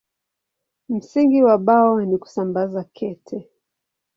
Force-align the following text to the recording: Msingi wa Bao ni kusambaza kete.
Msingi 0.89 1.43
wa 1.43 1.57
Bao 1.57 2.01
ni 2.01 2.17
kusambaza 2.17 2.83
kete. 2.83 3.49